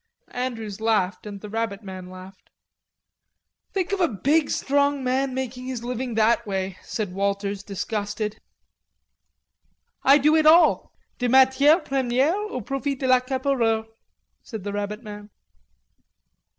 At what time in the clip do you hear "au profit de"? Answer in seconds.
12.33-13.05